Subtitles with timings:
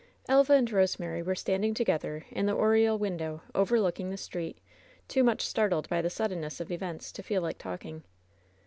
[0.27, 4.57] Elva and Rosemary were standing together in the oriel window overlooking the street,
[5.07, 8.01] too much startled by the suddenness of events to feel like talking.